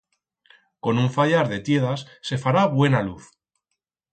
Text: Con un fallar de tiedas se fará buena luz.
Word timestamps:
Con 0.87 0.97
un 1.03 1.11
fallar 1.17 1.47
de 1.53 1.59
tiedas 1.59 2.07
se 2.27 2.39
fará 2.39 2.65
buena 2.65 3.03
luz. 3.03 3.29